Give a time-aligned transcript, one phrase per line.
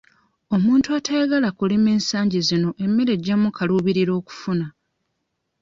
[0.55, 4.65] Omuntu atayagala kulima ensangi zino emmere ejja mmukaluubirira okufuna.